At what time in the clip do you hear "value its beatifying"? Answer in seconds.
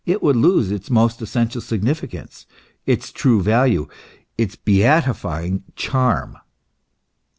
3.39-5.61